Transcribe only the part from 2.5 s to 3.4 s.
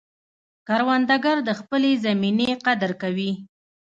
قدر کوي